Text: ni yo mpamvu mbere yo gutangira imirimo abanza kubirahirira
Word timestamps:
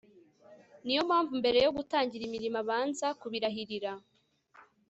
ni 0.85 0.93
yo 0.97 1.01
mpamvu 1.09 1.31
mbere 1.41 1.57
yo 1.65 1.71
gutangira 1.77 2.23
imirimo 2.25 2.57
abanza 2.63 3.07
kubirahirira 3.19 3.91